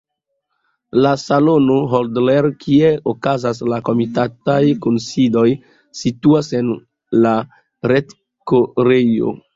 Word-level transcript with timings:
La 1.05 1.09
salono 1.23 1.73
Hodler, 1.97 2.47
kie 2.63 2.89
okazas 3.13 3.61
la 3.73 3.79
komitataj 3.89 4.59
kunsidoj, 4.87 5.47
situas 6.01 6.51
en 6.61 6.73
la 7.27 7.35
rektorejo. 7.93 9.37